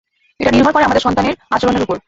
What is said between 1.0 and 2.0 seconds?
সন্তানের আচরণের ওপর।